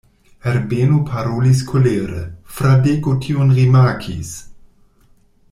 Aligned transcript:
Herbeno 0.43 1.01
parolis 1.09 1.61
kolere: 1.73 2.23
Fradeko 2.55 3.15
tion 3.27 3.55
rimarkis. 3.61 4.35